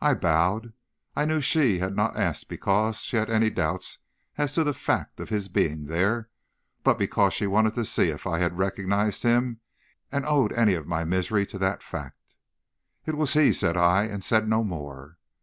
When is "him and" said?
9.24-10.24